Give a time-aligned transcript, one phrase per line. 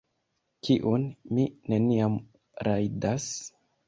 [0.67, 1.03] Kiun
[1.37, 2.15] mi neniam
[2.69, 3.29] rajdas...